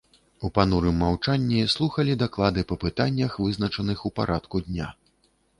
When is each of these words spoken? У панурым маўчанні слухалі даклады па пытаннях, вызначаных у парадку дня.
У 0.47 0.49
панурым 0.53 0.95
маўчанні 1.01 1.59
слухалі 1.75 2.17
даклады 2.23 2.65
па 2.71 2.79
пытаннях, 2.85 3.39
вызначаных 3.47 3.97
у 4.11 4.15
парадку 4.23 4.67
дня. 4.73 4.93